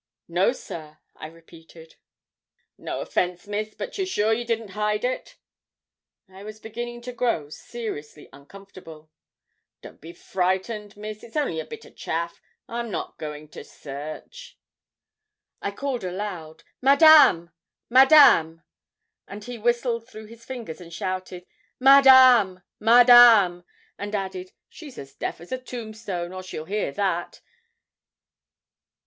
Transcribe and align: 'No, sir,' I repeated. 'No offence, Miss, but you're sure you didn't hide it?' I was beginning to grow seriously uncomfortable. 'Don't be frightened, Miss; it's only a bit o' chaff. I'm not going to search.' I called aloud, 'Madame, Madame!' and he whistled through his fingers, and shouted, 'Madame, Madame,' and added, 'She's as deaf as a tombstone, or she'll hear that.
'No, 0.27 0.51
sir,' 0.51 0.97
I 1.15 1.27
repeated. 1.27 1.93
'No 2.75 3.01
offence, 3.01 3.45
Miss, 3.45 3.75
but 3.75 3.99
you're 3.99 4.07
sure 4.07 4.33
you 4.33 4.43
didn't 4.45 4.69
hide 4.69 5.05
it?' 5.05 5.35
I 6.27 6.43
was 6.43 6.59
beginning 6.59 7.01
to 7.01 7.11
grow 7.13 7.49
seriously 7.49 8.27
uncomfortable. 8.33 9.11
'Don't 9.83 10.01
be 10.01 10.11
frightened, 10.11 10.97
Miss; 10.97 11.23
it's 11.23 11.35
only 11.35 11.59
a 11.59 11.65
bit 11.67 11.85
o' 11.85 11.91
chaff. 11.91 12.41
I'm 12.67 12.89
not 12.89 13.19
going 13.19 13.47
to 13.49 13.63
search.' 13.63 14.57
I 15.61 15.69
called 15.69 16.03
aloud, 16.03 16.63
'Madame, 16.81 17.51
Madame!' 17.87 18.63
and 19.27 19.43
he 19.43 19.59
whistled 19.59 20.07
through 20.09 20.25
his 20.25 20.43
fingers, 20.45 20.81
and 20.81 20.91
shouted, 20.91 21.45
'Madame, 21.79 22.63
Madame,' 22.79 23.65
and 23.99 24.15
added, 24.15 24.51
'She's 24.67 24.97
as 24.97 25.13
deaf 25.13 25.39
as 25.39 25.51
a 25.51 25.59
tombstone, 25.59 26.33
or 26.33 26.41
she'll 26.41 26.65
hear 26.65 26.91
that. 26.91 27.41